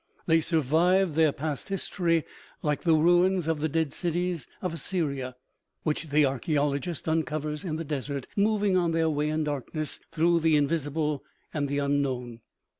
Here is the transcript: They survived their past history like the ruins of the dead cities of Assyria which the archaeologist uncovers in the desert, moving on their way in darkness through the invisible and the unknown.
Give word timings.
They 0.25 0.41
survived 0.41 1.13
their 1.13 1.31
past 1.31 1.69
history 1.69 2.25
like 2.63 2.81
the 2.81 2.95
ruins 2.95 3.45
of 3.45 3.59
the 3.59 3.69
dead 3.69 3.93
cities 3.93 4.47
of 4.59 4.73
Assyria 4.73 5.35
which 5.83 6.05
the 6.09 6.25
archaeologist 6.25 7.07
uncovers 7.07 7.63
in 7.63 7.75
the 7.75 7.83
desert, 7.85 8.25
moving 8.35 8.75
on 8.75 8.93
their 8.93 9.11
way 9.11 9.29
in 9.29 9.43
darkness 9.43 9.99
through 10.11 10.39
the 10.39 10.55
invisible 10.55 11.23
and 11.53 11.69
the 11.69 11.77
unknown. 11.77 12.39